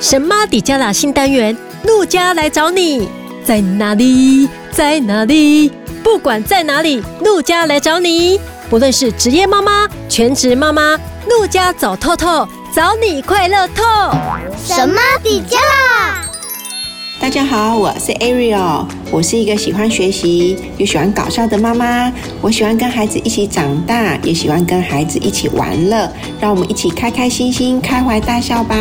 [0.00, 3.08] 神妈底加拉新单元，陆家来找你，
[3.44, 4.48] 在哪里？
[4.70, 5.72] 在哪里？
[6.04, 8.38] 不管在哪里，陆家来找你。
[8.70, 10.96] 不论是职业妈妈、全职妈妈，
[11.28, 13.82] 陆家走透透，找你快乐透。
[14.64, 16.22] 神妈底加拉，
[17.20, 22.12] 大家好，我是 Ariel，我是一个喜欢学习又喜欢搞笑的妈妈。
[22.40, 26.08] 我喜欢跟孩子一起长大，也喜欢跟孩子一起玩乐。
[26.38, 28.76] 让我们一起开开心心、开怀大笑吧。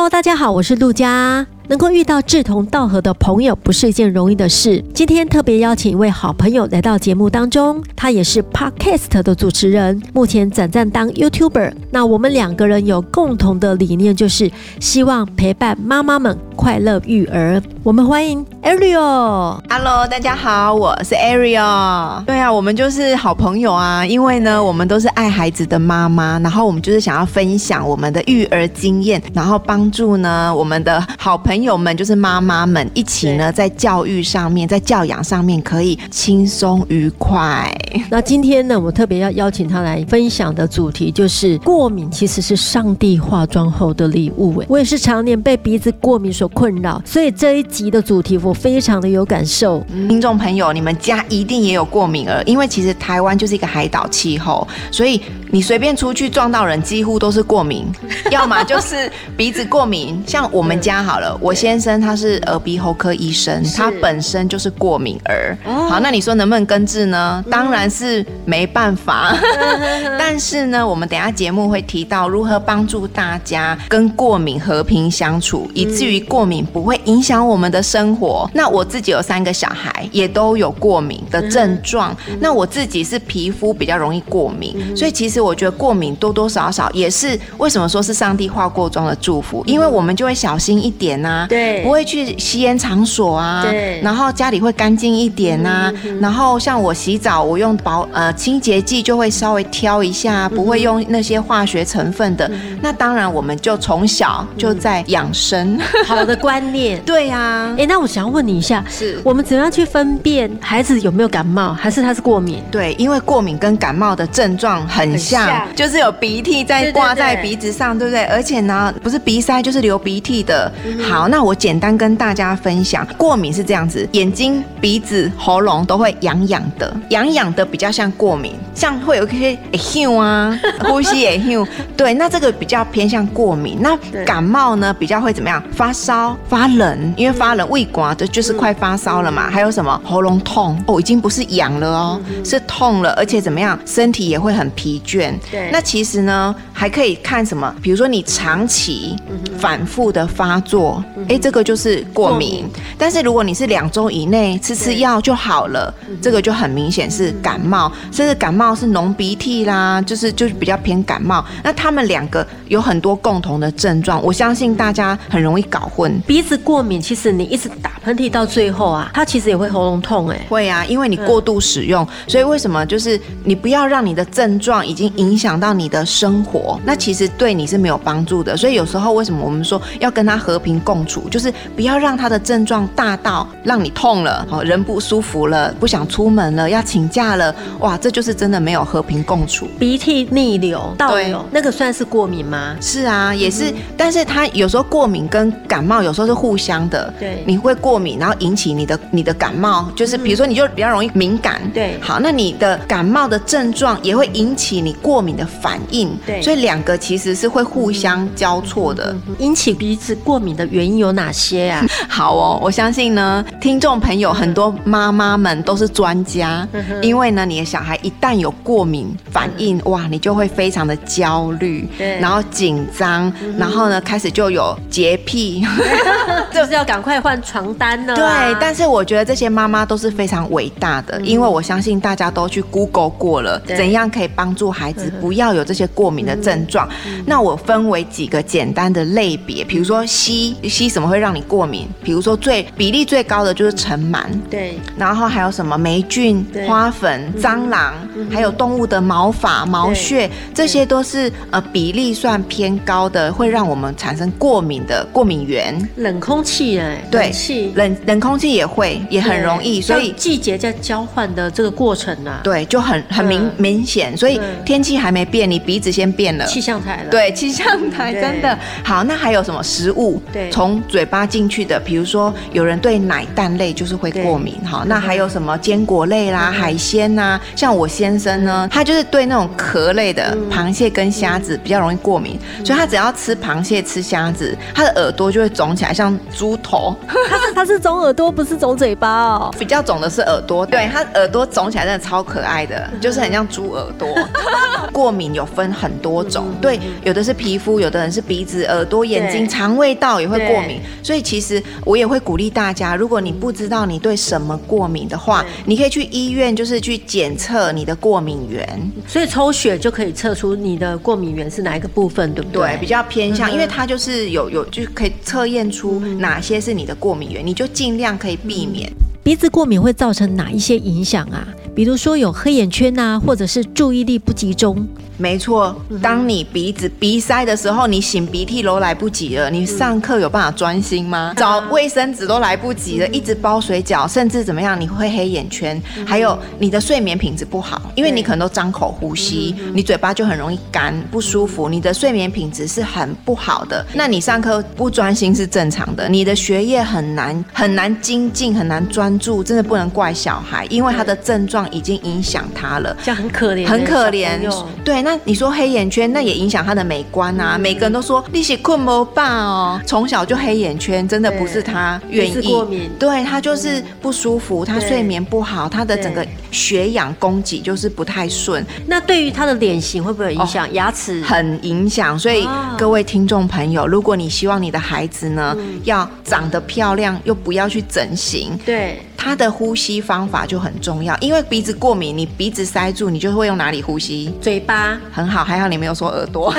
[0.00, 1.46] Hello，大家好，我是陆佳。
[1.70, 4.84] 能够遇到志同道合的朋友，不是一件容易的事。
[4.92, 11.72] 今天特别邀请一位好朋友来到节目当中，他也是 Podcast 的主持人，目前转战当 YouTuber。
[11.92, 17.62] 那我们两个人有共同的理念，就是希望陪伴妈妈们快乐育儿。
[17.84, 19.60] 我们欢迎 Ariel。
[19.68, 22.24] Hello，大家好，我是 Ariel。
[22.24, 37.70] 对啊，我们就是好朋友啊，因为呢，我们都是爱孩子的妈妈，然后我们就是想要分享我们的育儿经验，然后帮助呢我们的好朋友们，就是妈妈们一起呢在教育上面，在教养上面可以轻松愉快。
[38.08, 44.58] 那今天呢，我特别要邀请他来分享的主题就是过敏其实是上帝化妆后的礼物。
[44.60, 49.84] 哎，我也是常年被鼻子过敏所困扰，所以这一集的主题我非常的有感受。
[50.08, 57.86] 听众朋友，你们家一定也有过敏儿，因为其实台湾就是一个海岛气候，所以你随便出去撞到人，几乎都是过敏，
[58.30, 60.22] 要么就是鼻子过敏。
[60.26, 65.56] 像我们家好了， 我先生他是耳鼻喉科医生，他本身就是过敏儿。
[65.64, 67.44] 好，那你说能不能根治呢？
[67.50, 69.34] 当然是没办法。
[70.18, 78.48] 但是呢，我们等一下节目会提到如何帮助大家跟过敏和平相处，以至于过敏不会影响我们的生活。
[78.54, 82.16] 那我自己有三个小孩，也都有过敏的症状。
[82.40, 102.50] 那我自己是皮肤比较容易过敏，所以其实我觉得过敏多多少少也是为什么说是上帝化过妆的祝福，因为我们就会小心一点呐，对，不会去吸烟场所啊，对，然后家里会干净一点呐，然后像我洗澡，我用保呃清洁剂就会稍微挑一下，不会用那些化学成分的。
[102.82, 107.00] 那当然，我们就从小就在养生好的观念。
[107.06, 112.62] 对呀，哎，那我想要问你一下，是我们怎么样去分辨孩子有没有感冒，还是他是过敏？
[112.70, 118.24] 对，因为过敏跟感冒的症状很像，就是有鼻涕在挂在鼻子上，对不对？
[118.24, 120.70] 而且呢，不是鼻塞就是流鼻涕的。
[121.02, 131.66] 好，那我简单跟大家分享，过敏是这样子，眼睛、鼻子、喉咙都会痒痒的，痒痒的比较像过敏，像会有一些诶啊，呼吸也噎。
[131.96, 133.78] 对，那这个比较偏向过敏。
[133.80, 135.62] 那感冒呢，比较会怎么样？
[135.72, 139.50] 发烧、发冷，因为发冷胃刮的就是快发烧了嘛。
[139.50, 140.00] 还有什么？
[140.04, 143.78] 喉咙痛哦，已经不是痒了哦，是痛了，而且怎么样？
[143.84, 145.32] 身体也会很疲倦。
[145.50, 147.74] 对，那其实呢，还可以看什么？
[147.82, 149.16] 比如说你长期
[149.58, 152.64] 反复的发作，哎，这个就是过敏。
[152.98, 161.44] 但是如果你是两周以内吃吃药就好了，这个就很明显是感冒，甚至感冒是浓鼻涕啦，就是就是比较偏感冒。
[161.62, 166.20] 那他们两个有很多共同的症状，我相信大家很容易搞混。
[166.26, 170.46] 鼻子过敏，其实你一直打喷嚏到最后啊，它其实也会喉咙痛哎、欸。
[170.48, 178.56] 会啊，因为你过度使用，所以为什么就是你不要让你的症状已经影响到你的生活，那其实对你是没有帮助的。
[178.56, 189.66] 所以有时候为什么我们说要跟他和平共处，就是不要让他的症状大到让你痛了，哦，人不舒服了，不想出门了，要请假了，哇，这就是真的没有和平共处。
[189.78, 192.76] 鼻涕逆流、倒流，那个算是过敏吗？
[192.80, 197.12] 是啊，也是，嗯、但是他有时候过敏跟感冒有时候是互相的。
[197.18, 201.60] 对，你会过敏，然后引起你的你的感冒，就是比如说你就比较容易敏感。
[201.72, 206.16] 对，好，那你的感冒的症状也会引起你过敏的反应。
[206.26, 209.16] 对，所以两个其实是会互相交错的。
[209.38, 211.84] 引起鼻子过敏的原因有哪些啊？
[212.08, 216.66] 好哦，我相信呢，听众朋友很多妈妈们都是专家，
[217.02, 225.66] 因为呢，你的小孩一旦有过敏反应，哇，你就会非常的焦虑，对，然后紧张，然后呢，开始就有洁癖，
[226.52, 228.14] 就是要赶快换床单呢。
[228.14, 236.88] 对，但是我觉得这些妈妈都是非常伟大的，因为我相信大家都去 Google 过了，怎样可以帮助孩子不要有这些过敏的症状。
[237.24, 241.88] 那我分为几个简单的类别，比如说吸吸什么会让你过敏？
[242.02, 247.94] 比如说最比例最高的就是尘螨，对，然后还有什么霉菌、花粉、蟑螂，
[248.30, 255.76] 还有动物的毛发、毛屑，这些都是呃比例算偏高的，会让我们产生过敏的过敏源。
[255.96, 257.72] 冷空气哎，对，气。
[257.76, 268.58] 冷冷空气也会也很容易，所以季节在交换的这个过程呢，对，就很很明明显，所以天气还没变，你鼻子先变了，气象台了，对，气象台真的。
[268.82, 269.04] 好。
[269.10, 270.22] 那还有什么食物？
[270.32, 274.84] 对，从嘴巴进去的，比如说有人对奶蛋类就是会过敏，哈。
[274.86, 277.40] 那还有什么坚果类啦、海鲜呐？
[277.56, 286.94] 像我先生呢，他就是对那种壳类的螃蟹跟虾子比较容易过敏，所以他只要吃螃蟹、吃虾子，他的耳朵就会肿起来，像猪头。
[287.06, 289.54] 他是 他是肿耳朵，不是肿嘴巴哦。
[289.58, 294.08] 比较肿的是耳朵，对，他耳朵肿起来真的超可爱的，就是很像猪耳朵。
[294.92, 300.69] 过敏有分很多种，对，有的是皮肤，有的人是鼻子、耳朵、眼睛、肠胃道也会过敏。
[301.02, 308.92] 所以其实我也会鼓励大家，如果你不知道你对什么过敏的话，你可以去医院，就是去检测你的过敏源。
[309.06, 312.68] 所以抽血就可以测出你的过敏源是哪一个部分，对不对？
[312.68, 318.90] 对，比较偏向，因为它就是有有就可以测验出哪些是你的过敏源，你就尽量可以避免。
[319.22, 321.46] 鼻子过敏会造成哪一些影响啊？
[321.74, 324.88] 比如说有黑眼圈啊，或者是注意力不集中。
[325.20, 329.50] 没错，当你鼻子鼻塞的时候，你擤鼻涕都来不及了。
[329.50, 331.34] 你上课有办法专心吗？
[331.36, 334.80] 找卫生纸都来不及了，一直包水饺，甚至怎么样？
[334.80, 343.84] 你会黑眼圈，还有你的睡眠品质不好，因为你可能都张口呼吸，你嘴巴就很容易干不舒服，你的睡眠品质是很不好的。
[343.92, 354.40] 那你上课不专心是正常的，你的学业很难很难精进，很难专注，真的不能怪小孩，因为他的症状已经影响他了，这样很可怜，很可怜。
[354.82, 355.09] 对，那。
[355.10, 357.58] 那你说黑眼圈，那也影响他的美观啊。
[357.58, 362.40] 每个人都说你是困不饱哦， 从小就黑眼圈，真的不是他愿意。
[362.42, 368.64] 过敏，对，他就是不舒服，他睡眠不好，他的整个血氧供给就是不太顺。
[368.86, 370.72] 那对于他的脸型会不会有影响？
[370.74, 372.16] 牙齿很影响。
[372.16, 372.46] 所以
[372.78, 381.14] 各位听众朋友，如果你希望你的孩子呢要长得漂亮，又不要去整形，对，他的呼吸方法就很重要。
[381.18, 384.32] 因为鼻子过敏，你鼻子塞住，你就会用哪里呼吸？
[384.40, 384.98] 嘴巴。
[385.12, 386.54] 很好，还好你没有说耳朵，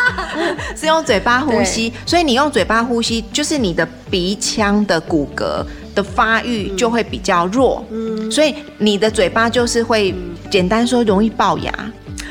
[0.74, 5.62] 是用嘴巴呼吸，所以你用嘴巴呼吸，就是你的鼻腔的骨骼
[5.94, 10.14] 的发育就会比较弱，嗯，所以你的嘴巴就是会，
[10.50, 11.70] 简单说容易龅牙。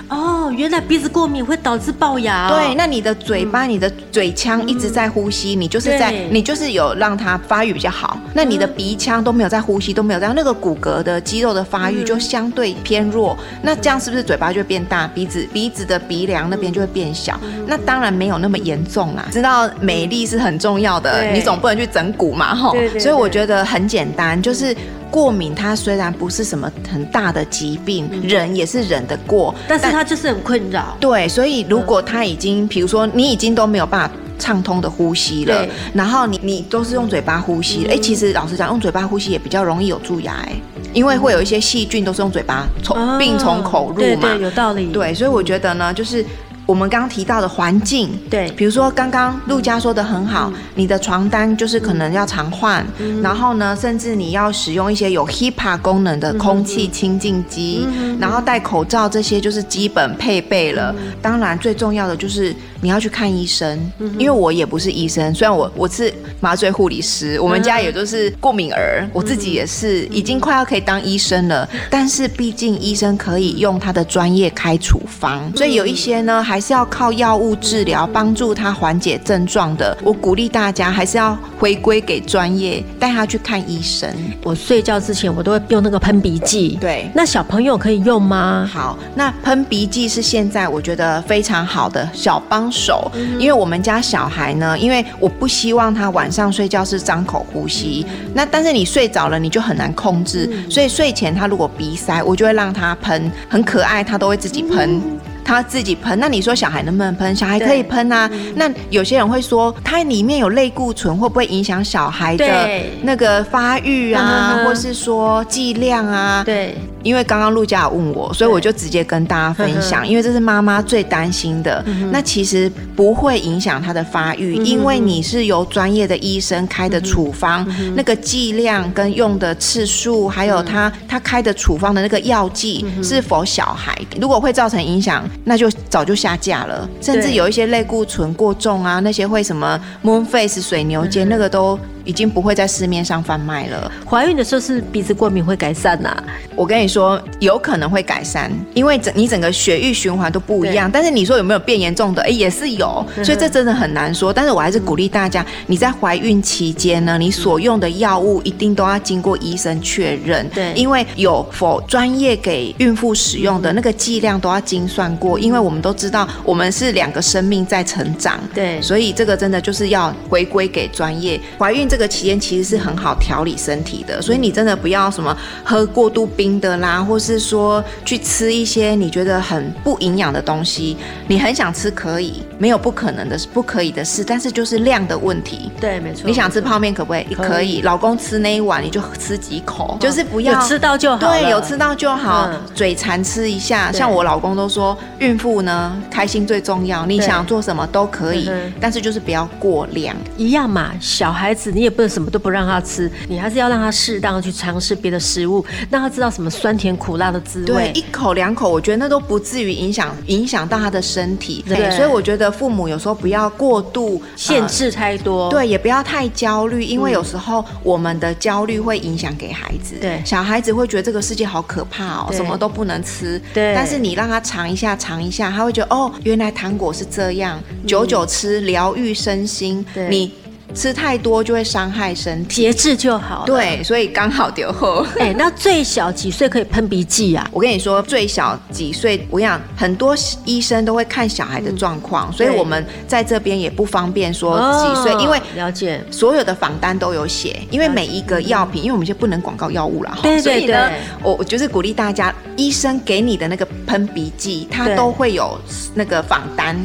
[0.09, 2.55] 哦，原来鼻子过敏会导致龅牙哦。
[2.55, 8.17] 对，那你的嘴巴、你的嘴腔一直在呼吸，你就是在，你就是有让它发育比较好。
[8.33, 13.37] 那你的鼻腔都没有在呼吸，都没有在，那个骨骼的肌肉的发育就相对偏弱。
[13.61, 17.39] 那这样是不是嘴巴就会变大，鼻子鼻子的鼻梁那边就会变小？
[17.67, 19.27] 那当然没有那么严重啦。
[19.31, 22.75] 知道美丽是很重要的，你总不能去整骨嘛，吼。
[22.99, 24.75] 所以我觉得很简单，就是。
[25.11, 30.95] 过敏，它虽然不是什么很大的疾病，忍也是忍得过，但是它就是很困扰。
[30.99, 40.53] 对，所以如果他已经，比如说你已经都没有办法畅通的呼吸了，然后你你都是用嘴巴呼吸，哎，其实老实讲，用嘴巴呼吸也比较容易有蛀牙，哎，
[40.93, 44.87] 因为会有一些细菌都是用嘴巴从病从口入嘛，对，有道理。
[44.87, 46.25] 对，所以我觉得呢，就是。
[46.69, 52.85] 我们刚刚提到的环境，对，比如说刚刚陆家说的很好，你的床单就是可能要常换，
[53.23, 57.87] 然后呢，甚至你要使用一些有 HEPA 功能的空气清净机，
[58.19, 60.93] 然后戴口罩，这些就是基本配备了。
[61.23, 76.58] 当然，最重要的就是你要去看医生，因为我也不是医生，虽然我我是麻醉护理师，我们家也都是过敏儿，我自己也是已经快要可以当医生了，但是毕竟医生可以用他的专业开处方，所以有一些呢还。
[76.59, 79.97] 还是要靠药物治疗帮助他缓解症状的。
[80.03, 84.13] 我鼓励大家还是要回归给专业，带他去看医生。
[84.43, 86.77] 我睡觉之前我都会用那个喷鼻剂。
[86.81, 88.69] 对，那小朋友可以用吗？
[88.69, 105.01] 好，那喷鼻剂是现在我觉得非常好的小帮手，因为我们家小孩呢，因为我不希望他晚上睡觉是张口呼吸，那但是你睡着了你就很难控制，所以睡前他如果鼻塞，我就会让他喷，很可爱，他都会自己喷。
[105.49, 107.35] 他自己喷，那你说小孩能不能喷？
[107.35, 108.29] 小孩可以喷啊。
[108.55, 112.69] 那有些人会说，它里面有类固醇，会不会影响小孩的
[113.01, 116.43] 那个发育啊，或是说剂量啊？
[116.45, 116.77] 对。
[117.03, 121.83] 因为刚刚陆家有问我，所以我就直接跟大家分享， 因为这是妈妈最担心的。
[122.11, 127.65] 那其实不会影响她的发育，因为你是由专业的医生开的处方，
[127.95, 136.89] 那个剂量跟用的次数，还有他他开的处方的那个药剂是否小孩，如果会造成影响，那就早就下架了。
[137.01, 141.79] 甚至有一些类固醇过重啊，那些会什么 moon face 水牛肩，那个都。
[142.09, 143.91] 已经不会在市面上贩卖了。
[144.09, 146.23] 怀孕的时候是鼻子过敏会改善呐、啊？
[146.55, 150.89] 我跟你说，有可能会改善，因为整你整个血液循环都不一样。
[150.91, 152.23] 但是你说有没有变严重的？
[152.23, 153.05] 哎，也是有。
[153.23, 154.33] 所以这真的很难说。
[154.33, 160.49] 但是我还是鼓励大家，你在怀孕期间呢，你所用的药物一定都要经过医生确认。
[160.49, 165.37] 对，因为有否专业给孕妇使用的那个剂量都要精算过。
[165.37, 168.39] 因为我们都知道，我们是两个生命在成长。
[168.51, 171.39] 对，所以这个真的就是要回归给专业。
[171.59, 171.98] 怀孕这。
[171.98, 180.97] 这个期间其实是很好调理身体的，所以你真的不要什么喝过度冰的啦，或是说去吃一些你觉得很不营养的东西。
[181.27, 185.69] 你很想吃可以，没有不可能的，是不可以的事，但是就是量的问题。
[185.79, 186.23] 对，没错。
[186.25, 187.35] 你想吃泡面可不可以？
[187.35, 187.81] 可以。
[187.81, 191.17] 老公吃那一碗你就吃几口，就是不要有吃到就好。
[191.17, 193.91] 对，有吃到就好，嗯、嘴馋吃一下。
[193.91, 200.15] 像我老公都说，孕妇呢开心最重要，你想做什么都可以，但是就是不要过量。
[200.37, 201.88] 一样嘛，小孩子你也。
[201.89, 207.65] 不能什么都不让他吃，你还是要让他适当的去尝试别的食物，让他知道什么酸甜苦辣的滋味。
[207.65, 211.63] 对，一口两口，我觉得那都不至于影响影响到他的身体。
[211.67, 219.95] 对，所以我觉得父母有时候不要过度限制太多，呃，对，也不要太焦虑，因为有时候我们的焦虑会影响给孩子。
[219.99, 223.41] 对，小孩子会觉得这个世界好可怕哦，什么都不能吃。
[223.53, 229.85] 对，但是你让他尝一下，尝一下，他会觉得哦，原来糖果是这样，久久吃疗愈身心。
[229.93, 230.31] 对，你。
[230.73, 233.43] 吃太多就会伤害身体，节制就好。
[233.45, 235.05] 对，所以刚好丢后。
[235.19, 237.49] 哎、欸，那最小几岁可以喷鼻剂啊？
[237.51, 250.91] 我跟你说，最小几岁，我想很多医生都会看小孩的状况，嗯、所以我们在这边也不方便说几岁，哦、因为了解所有的访单都有写，因为每一个药品，因为我们现在不能广告药物了，对对对，所以呢，
[251.23, 255.59] 我我就是鼓励大家，医生给你的那个喷鼻剂，它都会有
[255.95, 256.77] 那个访单，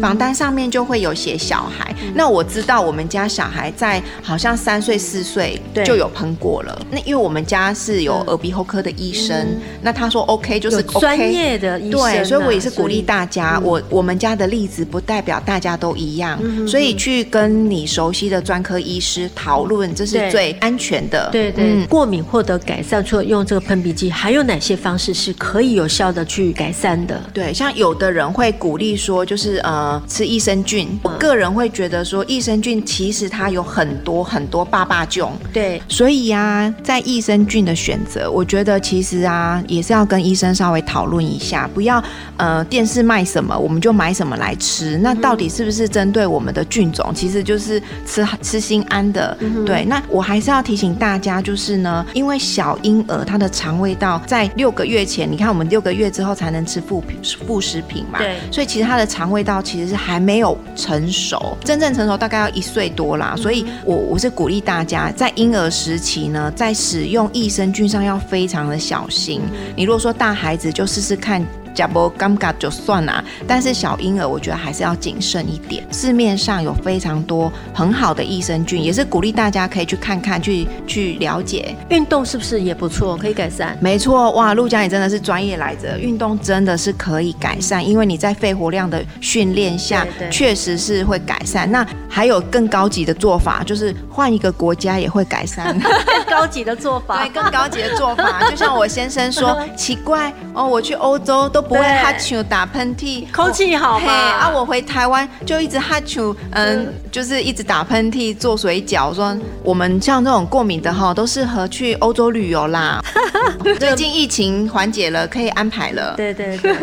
[0.00, 1.94] 访单上面就会有写小孩。
[2.02, 3.29] 嗯、那我知道我们家。
[3.30, 6.78] 小孩在好像三岁四岁就有喷过了。
[6.90, 12.12] 那因为我们家是有耳鼻喉科的医生，嗯、那他说 OK 就是 OK 专业的医生、啊。
[12.12, 13.56] 对，所以我也是鼓励大家。
[13.58, 21.28] 嗯、我我们家的例子不代表大家都一样，嗯、所以去跟你熟悉的专科医师讨论，这是最安全的。
[21.30, 27.20] 对对，过敏获得改善，除了用这个喷鼻剂，还有哪些方式是可以有效的去改善的？
[27.32, 30.88] 对，像有的人会鼓励说，就是呃吃益生菌。
[30.90, 33.19] 嗯、我个人会觉得说，益生菌其实。
[33.20, 35.22] 是它有很多很多爸爸菌，
[35.52, 42.02] 对，所以呀、啊，在益生菌的选择，我觉得其实啊，也是要跟医生稍微讨论一下，不要
[42.38, 47.12] 呃电视卖什么我们就买什么来吃，那到底是不是针对我们的菌种？
[47.14, 49.84] 其实就是吃吃心安的，嗯、对。
[49.84, 57.04] 那我还是要提醒大家，就是呢，因为小婴儿他的肠胃道在六个月前，你看我们六个月之后才能吃副
[57.46, 63.09] 副食品嘛，对，所以其实他的肠胃道其实是还没有成熟，真正成熟大概要一岁多。
[63.36, 69.40] 所以我我是鼓励大家在婴儿时期呢，在使用益生菌上要非常的小心。
[69.76, 71.44] 你如果说大孩子就试试看。
[71.74, 75.84] 假不尴尬就算了，但是小婴儿我觉得还是要谨慎一点。
[75.92, 81.74] 市面上有非常多很好的益生菌，也是鼓励大家可以去看看，去去了解。
[81.88, 83.76] 运动是不是也不错，可以改善？
[83.80, 85.98] 没错，哇，陆佳你真的是专业来着。
[85.98, 91.70] 运动真的是可以改善，因为你在肺活量的训练下，确实是会改善。
[91.70, 95.78] 那还有更高级的做法，就是换一个国家也会改善。
[95.80, 101.59] 更高级的做法，对，更高级的做法，就像我先生说， 奇怪哦，我去欧洲都。
[101.60, 104.12] 不会哈啾打喷嚏，空气好嘛？
[104.12, 109.08] 啊，我回台湾就一直哈啾，嗯，就是一直打喷嚏、做水饺。
[109.08, 113.02] 我说我们像这种过敏的哈，都适合去欧洲旅游啦。
[113.78, 116.14] 最近疫情缓解了，可以安排了。
[116.16, 116.74] 对对对，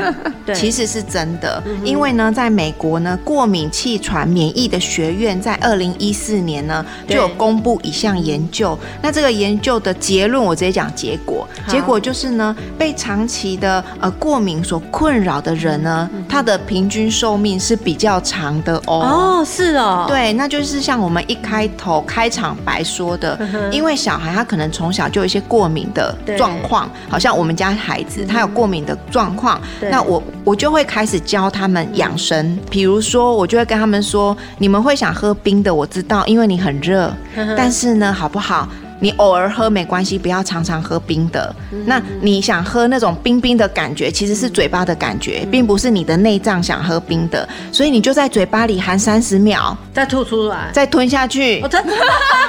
[0.46, 1.62] 对，其实是真的。
[1.84, 8.78] 因为呢，在美国呢，过敏气喘免疫的学院在二零一四年呢就有公布一项研究。
[9.02, 11.48] 那这个研究的结论，我直接讲结果。
[11.68, 19.40] 结果就是呢，被长期的呃过敏所困扰的人呢，他的平均寿命是比较长的哦。
[19.42, 20.06] 哦，是哦。
[20.10, 23.40] 对，那就是像我们一开头开场白说的，
[23.72, 32.60] 因为小孩他可能从小就有一些过敏的状况，好像我们家孩子他有过敏的状况，那我我就会开始教他们养生。
[32.70, 37.14] 比如说，我就会跟他们说，你们会想喝冰的，我知道，因为你很热，
[37.56, 38.68] 但是呢，好不好？
[39.00, 41.56] 你偶尔喝没关系，不要常常喝冰的。
[41.72, 47.48] 嗯、那你想喝那种冰冰的感觉，其实是嘴巴的感觉，并不是你的内脏想喝冰的。
[47.72, 51.60] 所以你就在嘴巴里含三十秒，再吐出来，再吞下去。
[51.62, 51.94] 我真的，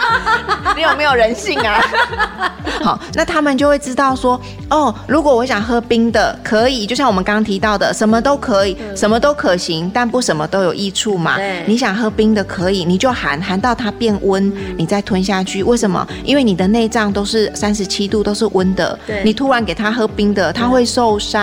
[0.77, 1.81] 你有没有人性啊？
[2.83, 4.41] 好，那他们就会知道说，
[4.71, 11.37] 哦，如果我想喝冰的，可以，就像我们刚刚提到的，什么都可以，什么都可行，但不什么都有益处嘛。
[11.67, 15.63] 你想喝冰的可以，你就含含到它变温，你再吞下去。
[15.65, 16.07] 为什么？
[16.25, 18.99] 因为你的内脏都是三十七度，都是温的。
[19.25, 21.43] 你突然给他喝冰的，他会受伤。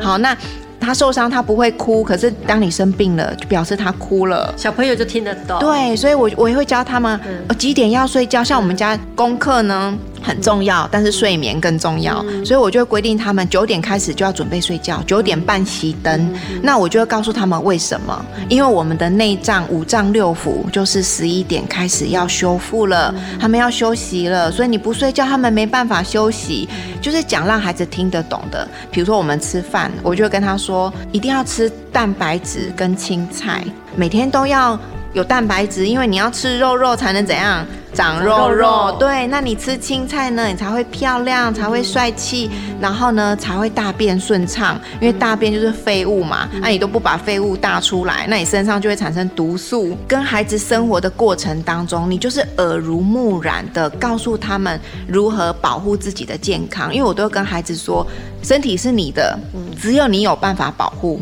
[0.00, 0.36] 好，那。
[0.84, 4.52] 他受伤，他不会哭，可是当你生病了，就表示他哭了。
[4.56, 5.60] 小朋友就听得懂。
[5.60, 8.42] 对，所以我我也会教他们，嗯、几点要睡觉。
[8.42, 16.12] 像我们家功课呢很重要，但是睡眠更重要，嗯、所以我就会规定他们九点开始就要准备睡觉，九点半熄灯。
[16.32, 18.24] 嗯、那我就会告诉他们为什么？
[18.48, 26.68] 因为我们的内脏五脏六腑就是十一点开始要修复了，嗯、他们要休息了，所以你不睡觉，他们没办法休息。
[27.00, 33.64] 就是讲让孩子听得懂的，比如说我们吃饭，我就会跟他说，一定要吃蛋白质跟青菜，
[33.96, 34.78] 每天都要
[35.12, 37.64] 有蛋白质，因为你要吃肉肉才能怎样？
[37.94, 42.50] 长肉肉，对，那你吃青菜呢，你才会漂亮，才会帅气，
[42.80, 49.94] 然后呢才会大便顺畅，因为大便就是废物嘛，那你都不把废物大出来，那你身上就会产生毒素。
[50.08, 58.06] 跟孩子生活的过程当中，你就是耳濡目染的告诉他们如何保护自己的健康，因为我都会跟孩子说，
[58.42, 59.38] 身体是你的，
[59.78, 61.20] 只有你有办法保护，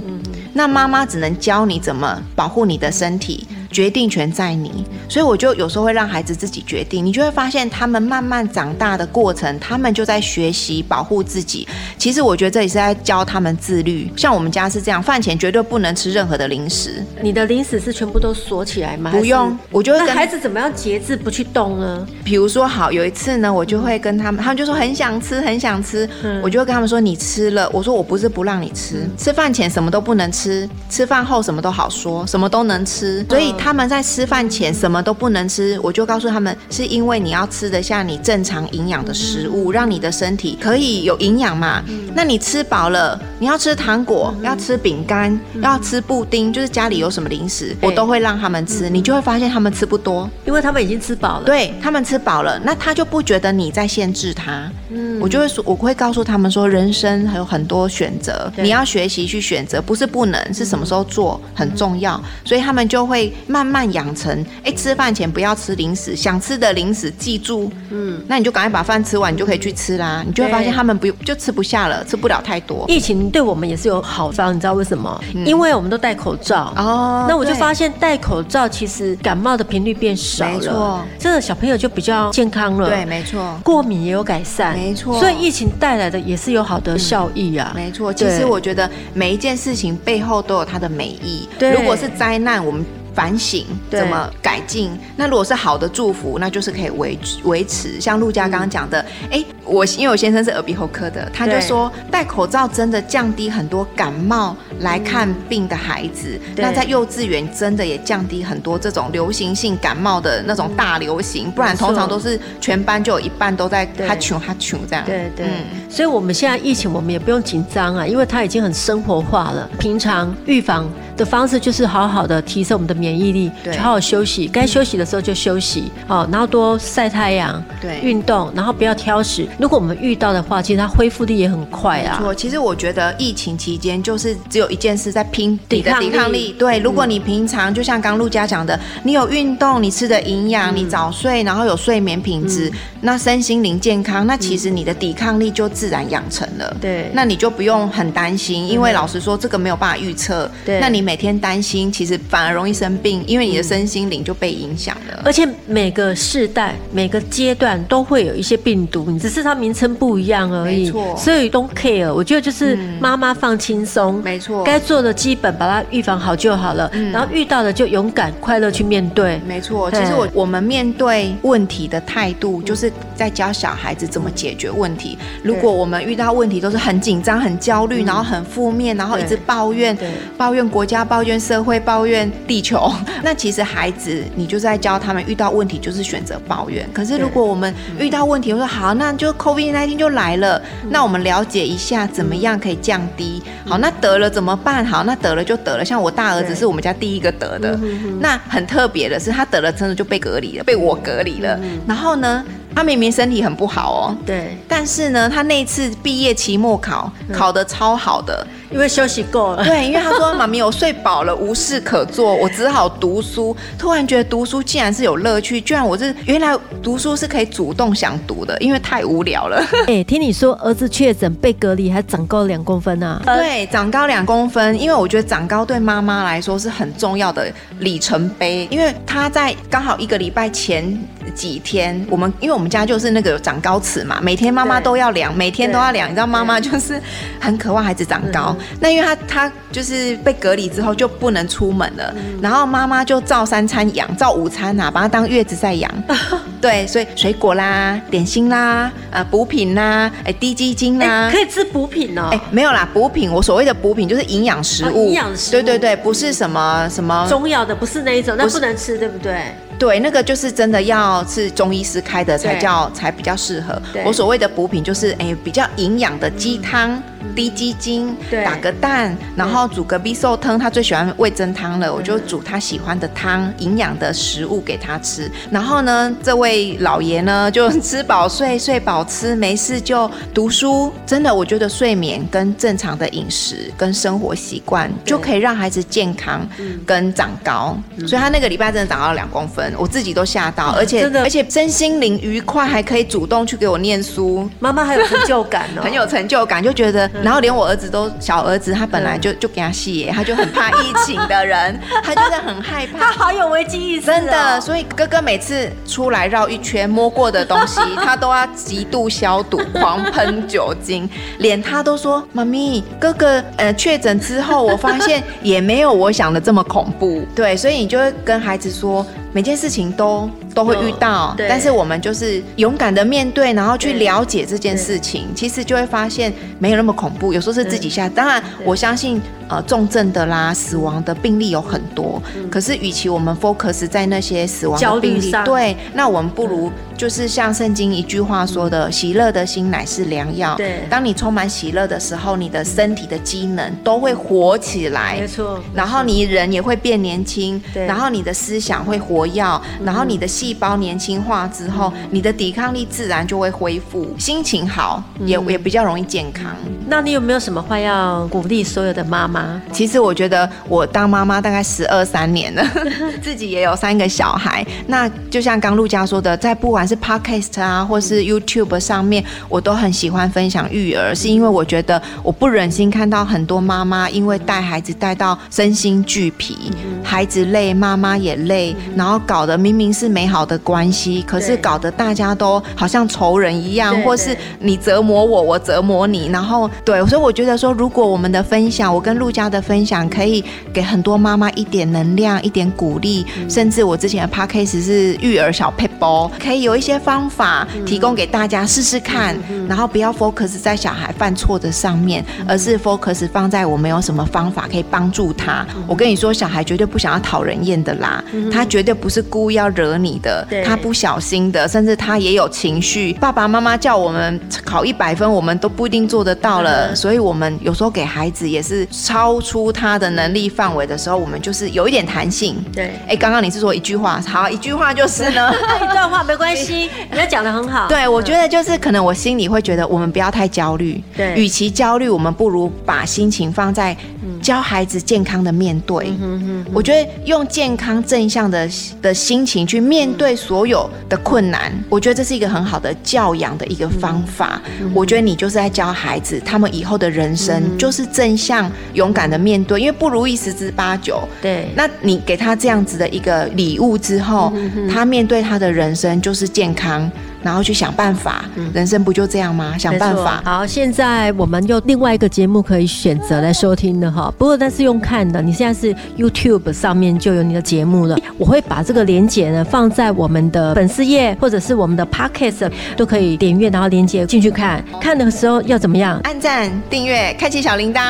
[0.52, 3.44] 那妈妈只能教你怎么保护你的身体。
[3.70, 7.04] 决定权在你，所以我就有时候会让孩子自己决定。
[7.04, 11.66] 你就会发现，他们慢慢长大的过程，他们就在学习保护自己。
[11.96, 14.10] 其实我觉得这也是在教他们自律。
[14.16, 17.04] 像我们家是这样，饭前绝对不能吃任何的零食。
[17.22, 19.12] 你的零食是全部都锁起来吗？
[19.12, 22.06] 不用，我就会跟孩子怎么样节制不去动呢？
[22.24, 27.70] 比如说，好，有一次呢，我就会跟他们，他们就说很想吃，很想吃，嗯、我就会跟他们说，你吃了。
[27.72, 33.54] 我说我不是不让你吃，嗯、吃饭前什么都不能吃，吃饭后什么都好说，什么都能吃，所以。
[33.62, 41.84] 他们在吃饭前什么都不能吃，我就告诉他们，是因为你要吃得下你正常营养的食物，让你的身体可以有营养嘛。
[42.14, 48.88] 那你吃饱了，你要吃糖果，要吃饼干，要吃布丁，就是家里有什么零食，我都会让他们吃。
[48.88, 51.44] 你就会发现他们吃不多，因为他们已经吃饱了。
[51.44, 54.70] 对，他们吃饱了，那他就不觉得你在限制他。
[54.90, 62.20] 嗯，我就会说，我会告诉他们说，人生还有很多选择，你要学习去选择，不是不能，是什么时候做很重要。
[62.44, 63.32] 所以他们就会。
[63.46, 70.22] 慢慢养成，哎、欸，吃饭前不要吃零食，想吃的零食记住，嗯，那你就赶快把饭吃完，你就可以去吃啦。
[70.26, 72.84] 你就会发现他们不就吃不下了，吃不了太多。
[72.88, 75.20] 疫情对我们也是有好处，你知道为什么？
[75.34, 77.26] 嗯、因为我们都戴口罩哦。
[77.28, 82.88] 那我就发现戴口罩其实感冒的频率变少了，没错，这个小朋友就比较健康了。
[82.88, 85.18] 对，没错，过敏也有改善，没错。
[85.20, 87.72] 所以疫情带来的也是有好的效益啊。
[87.74, 91.48] 没错，其实我觉得每一件事情背后都有它的美意。
[91.58, 92.84] 对，如果是灾难，我们。
[93.12, 94.96] 反省怎么改进？
[95.16, 98.00] 那如果是好的祝福，那就是可以维维持。
[98.00, 106.38] 像陆家刚刚讲的，哎、嗯欸，我因为我先生是耳鼻喉科的，他就说戴口罩真的降低很多感冒来看病的孩子。
[106.48, 115.04] 嗯、那在幼稚园真的也降低很多这种流行性感冒的那种大流行，嗯、不然通常都是全班就有一半都在哈穷哈穷这样。
[115.04, 119.68] 对对，嗯、所以我们现在疫情我们也不用紧张啊，因为它已经很生活化了。
[119.78, 120.84] 平常预防
[121.16, 129.46] 的方式就是好好的提升我们的免疫力，对，好好休息，该休息的时候就休息，好，然后多晒太阳，对，运动，然后不要挑食。
[129.60, 132.18] 如果我们遇到的话，其实它恢复力也很快啊。
[132.18, 136.54] 错，其实我觉得疫情期间就是只有一件事在拼抵抗抵抗力。
[136.58, 146.74] 对，如果你平常就像刚陆家讲的，你有运动，你吃的营养，你早睡，然后有睡眠品质，那身心灵健康，那其实你的抵抗力就自然养成了。
[146.80, 150.50] 对，那你就不用很担心，因为老实说，这个没有办法预测。
[150.64, 155.20] 对，那你每每天担心，其实反而容易生病，因为你的身心灵就被影响了。
[155.24, 160.86] 而且每个世代、每个阶段都会有一些病毒，只是它名称不一样而已。
[160.86, 162.12] 没错，所以 don't care。
[162.12, 166.90] 我觉得就是妈妈放轻松，没错，该做的基本把它预防好就好了。
[167.12, 169.40] 然后遇到的就勇敢、快乐去面对。
[169.46, 175.18] 没错，其实我我们面对问题的态度，就是在教小孩子怎么解决问题。
[175.42, 179.96] 如果我们遇到问题都是很紧张、很焦虑，然后很负面，然后一直抱怨，
[180.38, 181.00] 抱怨国家。
[181.10, 182.88] 抱怨社会，抱怨地球，
[183.24, 186.79] 那其实孩子，你就是在教他们遇到问题就是选择抱怨。
[186.92, 193.42] 可是如果我们遇到问题，我说好，那就 COVID-19 就来了，那我们了解一下怎么样可以降低。
[193.66, 194.84] 好，那得了怎么办？
[194.84, 195.84] 好，那得了就得了。
[195.84, 197.78] 像我大儿子是我们家第一个得的，
[198.20, 201.58] 那很特别的是他得了真的就被隔离了，被我隔离了。
[201.86, 202.44] 然后呢？
[202.74, 208.46] 他明明身体很不好哦，对，但是呢，他那一次毕业期末考考得超好的。
[208.70, 213.54] 因为休息够了，对，因为他说妈咪，我睡饱了，无事可做， 我只好读书。
[213.76, 219.56] 突然觉得读书竟然是有乐趣，居然我是原来读书是可以主动想读的，因为太无聊了。
[219.88, 223.20] 哎、欸，听你说儿子确诊被隔离，还长高两公分啊？
[223.26, 230.96] 对，长高两公分，因为我觉得长高对妈妈来说是很重要的里程碑，因为他在刚好一个礼拜前
[231.34, 237.00] 几天，我们因为我们家就是那个有长高尺嘛，每天妈妈都要量，每天都要量，你知道妈妈就是
[237.40, 238.54] 很渴望孩子长高。
[238.78, 245.90] 那因为他他就是被隔离之后就不能出门了，嗯、然后妈妈就照三餐养，照午餐啊，把他当月子在养。
[246.60, 252.28] 对，所以水果啦、点心啦、呃补品啦、哎滴鸡精啦，欸、可以吃补品哦。
[252.30, 255.52] 哎，没有啦，补品我所谓的补品就是营养食物，营养食物。
[255.52, 259.54] 对对对，不是什么什么中药的，不是那一种，那不能吃，对不对？
[259.80, 263.80] 对，那个就是真的要是中医师开的才叫才比较适合。
[264.04, 267.02] 我所谓的补品就是哎比较营养的鸡汤。
[267.22, 270.58] 嗯滴鸡精，打个蛋，然后煮个味噌汤。
[270.58, 275.30] 他最喜欢味增汤了，我就煮他喜欢的汤，营养的食物给他吃。
[275.50, 280.92] 然后呢，这位老爷呢，就吃饱睡，睡饱吃，没事就读书。
[281.06, 286.46] 真的，我觉得睡眠跟正常的饮食跟生活习惯，就可以让孩子健康
[286.84, 287.76] 跟长高。
[288.06, 294.48] 所以他那个礼拜真的长到了两公分，我自己都吓到，而且而且身心灵愉快，还可以主动去给我念书。
[294.58, 297.09] 妈妈还有成就感哦， 很有成就感，就觉得。
[297.22, 302.98] 然后连我儿子都小儿子，他本来就就给他戏耶，他就很怕疫情的人，他就是很害怕。
[302.98, 304.60] 他好有危机意识，真的。
[304.60, 311.08] 所以哥哥每次出来绕一圈摸过的东西，他都要极度消毒，狂喷酒精。
[311.38, 319.04] 连他都说：“妈咪，哥哥呃确诊之后，我发现也没有我想的这么恐怖。”对，所以你就会跟孩子说。
[319.32, 327.32] 每件事情都都会遇到，但是我们就是勇敢的面对，然后去了解这件事情，其实就会发现没有那么恐怖。
[327.32, 349.26] 有时候是自己吓，当然我相信呃重症的啦、死亡的病例有很多，可是与其我们 focus 在那些死亡的病例，对，那我们不如就是像圣经一句话说的：“喜乐的心乃是良药。”对，当你充满喜乐的时候，你的身体的机能都会活起来，没错，然后你人也会变年轻，对，然后你的思想会活。
[349.30, 356.50] 药，然后你的细胞年轻化之后，嗯、你的抵抗力自然就会恢复，心情好，也、嗯、也比较容易健康。
[356.88, 359.39] 那你有没有什么话要鼓励所有的妈妈？
[359.72, 362.64] 其实我觉得我当妈妈大概十二三年了，
[363.22, 364.66] 自己也有三个小孩。
[364.86, 376.70] 那就像刚陆佳说的，在不管是 Podcast 啊，或是 YouTube 上面，我都很喜欢分享育儿，是因为我觉得我不忍心看到很多妈妈因为带孩子带到身心俱疲，
[377.02, 386.28] 孩子累，妈妈也累，然后搞得明明是美好的关系，可是搞得大家都好像仇人一样，或是你折磨我，我折磨你。
[386.28, 399.36] 然后对，所以我觉得说，如果我们的分享，我跟陆家的分享，可以给很多妈妈一点能量，一点鼓励，嗯、甚至我之前的 podcast 是育儿小撇步，可以有一些方法提供给大家试试看。
[399.50, 405.66] 嗯、然后不要 focus 在小孩犯错的上面，而是 focus 放在我们有什么方法可以帮助他。
[405.74, 408.94] 嗯、我跟你说，小孩绝对不想要讨人厌的啦，嗯、他绝对。
[409.00, 413.14] 不是故意要惹你的，他不小心的，甚至他也有情绪。
[413.14, 416.94] 爸爸妈妈叫我们考一百分，我们都不一定做得到了。
[416.94, 422.62] 所以，我们有时候给孩子也是超出他的能力范围的时候，我们就是有一点弹性。
[422.74, 427.88] 对，哎，刚刚你是说一句话，好，一句话就是呢，一 段话没关系， 你要讲的很好。
[427.88, 431.02] 对，我觉得就是可能我心里会觉得，我们不要太焦虑。
[431.16, 433.96] 对，与其焦虑，我们不如把心情放在
[434.42, 436.12] 教孩子健康的面对。
[436.20, 438.68] 嗯我觉得用健康正向的。
[439.02, 444.60] 的心情去面对所有的困难，我觉得这是一个很好的教养的一个方法。
[444.92, 451.22] 我觉得你就是在教孩子，他们以后的人生就是正向、勇敢的面对，因为不如意十之八九。
[451.40, 454.52] 对，那你给他这样子的一个礼物之后，
[454.92, 457.10] 他面对他的人人生就是健康。
[457.42, 459.76] 然后去想办法，人生不就这样吗？
[459.78, 460.40] 想办法。
[460.44, 464.32] 好，现在我们又另外一个节目可以选择来收听的哈。
[464.38, 468.16] 不过那是用看的，你现在是 YouTube 上面就有你的节目了。
[468.38, 474.84] 我会把这个连接呢放在我们的粉丝页或者是我们的 Podcast 都可以点阅，然后连接进去看。
[475.00, 476.20] 看的时候要怎么样？
[476.24, 478.00] 按赞、订阅、开启小铃铛。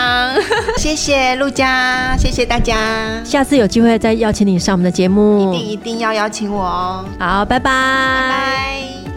[0.77, 2.77] 谢谢陆佳，谢谢大家。
[3.25, 7.05] 下次有机会再邀请你上我们的节目，一定一定要邀请我哦。
[7.19, 7.71] 好，拜拜。
[7.71, 9.10] 拜拜。